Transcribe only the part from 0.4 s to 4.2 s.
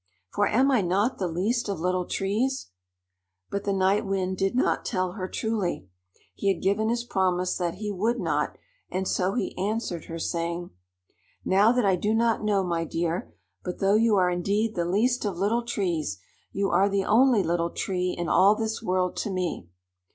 am I not the least of little trees?" But the Night